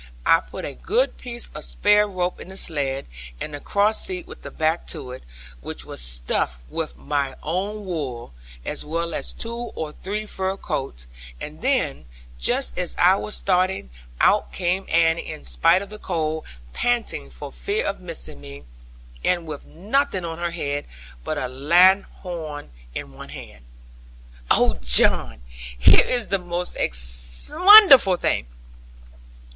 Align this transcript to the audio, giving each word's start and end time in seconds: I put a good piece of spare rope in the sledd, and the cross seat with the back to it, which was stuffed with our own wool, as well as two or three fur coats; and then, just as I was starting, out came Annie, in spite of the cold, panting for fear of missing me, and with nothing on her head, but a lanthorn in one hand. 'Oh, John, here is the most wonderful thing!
I 0.25 0.39
put 0.39 0.65
a 0.65 0.73
good 0.73 1.19
piece 1.19 1.51
of 1.53 1.63
spare 1.63 2.07
rope 2.07 2.39
in 2.39 2.49
the 2.49 2.57
sledd, 2.57 3.05
and 3.39 3.53
the 3.53 3.59
cross 3.59 4.03
seat 4.03 4.25
with 4.25 4.41
the 4.41 4.49
back 4.49 4.87
to 4.87 5.11
it, 5.11 5.21
which 5.59 5.85
was 5.85 6.01
stuffed 6.01 6.59
with 6.71 6.95
our 6.97 7.37
own 7.43 7.85
wool, 7.85 8.33
as 8.65 8.83
well 8.83 9.13
as 9.13 9.31
two 9.31 9.53
or 9.55 9.91
three 9.93 10.25
fur 10.25 10.57
coats; 10.57 11.05
and 11.39 11.61
then, 11.61 12.05
just 12.39 12.79
as 12.79 12.95
I 12.97 13.15
was 13.17 13.35
starting, 13.35 13.91
out 14.19 14.51
came 14.51 14.87
Annie, 14.89 15.27
in 15.29 15.43
spite 15.43 15.83
of 15.83 15.91
the 15.91 15.99
cold, 15.99 16.45
panting 16.73 17.29
for 17.29 17.51
fear 17.51 17.85
of 17.85 17.99
missing 17.99 18.41
me, 18.41 18.63
and 19.23 19.45
with 19.45 19.67
nothing 19.67 20.25
on 20.25 20.39
her 20.39 20.49
head, 20.49 20.85
but 21.23 21.37
a 21.37 21.47
lanthorn 21.47 22.71
in 22.95 23.13
one 23.13 23.29
hand. 23.29 23.65
'Oh, 24.49 24.79
John, 24.81 25.43
here 25.77 26.07
is 26.07 26.29
the 26.29 26.39
most 26.39 26.75
wonderful 27.51 28.15
thing! 28.17 28.47